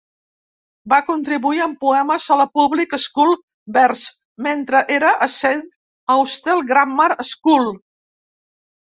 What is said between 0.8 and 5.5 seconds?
Va contribuir amb poemes a "Public School Verse", mentre era a